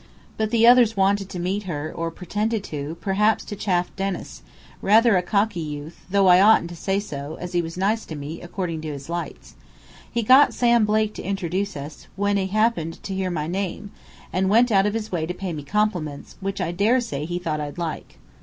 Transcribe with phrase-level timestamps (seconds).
[0.35, 4.41] But the others wanted to meet her, or pretended to, perhaps to chaff Dennis,
[4.81, 8.15] rather a cocky youth, though I oughtn't to say so, as he was nice to
[8.15, 9.53] me, according to his lights.
[10.11, 13.91] He got Sam Blake to introduce us, when he happened to hear my name,
[14.33, 17.61] and went out of his way to pay me compliments, which I daresay he thought
[17.61, 18.17] I'd like.